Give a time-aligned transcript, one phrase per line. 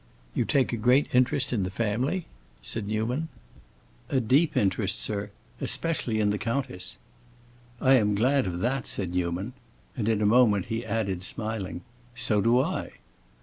[0.33, 2.25] "You take a great interest in the family?"
[2.63, 3.29] said Newman.
[4.09, 5.29] "A deep interest, sir.
[5.59, 6.97] Especially in the countess."
[7.79, 9.53] "I am glad of that," said Newman.
[9.95, 11.81] And in a moment he added, smiling,
[12.15, 12.93] "So do I!"